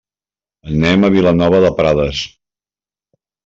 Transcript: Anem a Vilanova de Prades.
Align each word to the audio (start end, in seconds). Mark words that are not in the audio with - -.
Anem 0.71 1.05
a 1.05 1.11
Vilanova 1.17 1.61
de 1.67 1.73
Prades. 1.83 2.25